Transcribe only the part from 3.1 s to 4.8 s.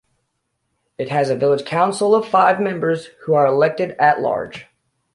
who are elected at-large.